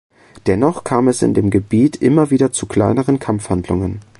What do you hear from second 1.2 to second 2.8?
in dem Gebiet immer wieder zu